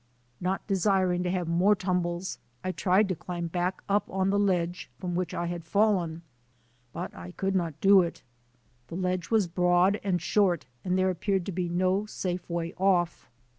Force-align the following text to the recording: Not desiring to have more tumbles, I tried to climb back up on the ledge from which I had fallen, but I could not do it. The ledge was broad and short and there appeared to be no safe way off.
Not 0.39 0.65
desiring 0.65 1.21
to 1.21 1.29
have 1.29 1.47
more 1.47 1.75
tumbles, 1.75 2.39
I 2.63 2.71
tried 2.71 3.07
to 3.09 3.15
climb 3.15 3.45
back 3.49 3.83
up 3.87 4.09
on 4.09 4.31
the 4.31 4.39
ledge 4.39 4.89
from 4.97 5.13
which 5.13 5.31
I 5.31 5.45
had 5.45 5.63
fallen, 5.63 6.23
but 6.91 7.15
I 7.15 7.33
could 7.33 7.53
not 7.55 7.79
do 7.81 8.01
it. 8.01 8.23
The 8.87 8.95
ledge 8.95 9.29
was 9.29 9.45
broad 9.47 9.99
and 10.03 10.19
short 10.19 10.65
and 10.83 10.97
there 10.97 11.11
appeared 11.11 11.45
to 11.45 11.51
be 11.51 11.69
no 11.69 12.07
safe 12.07 12.49
way 12.49 12.73
off. 12.79 13.29